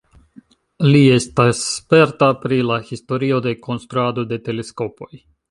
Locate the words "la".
2.71-2.79